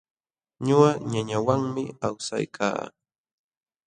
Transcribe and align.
Ñuqa 0.65 0.91
ñañawanmi 1.11 1.83
awsaykaa. 2.07 2.81